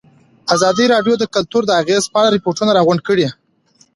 [0.55, 3.27] ازادي راډیو د کلتور د اغېزو په اړه ریپوټونه راغونډ کړي.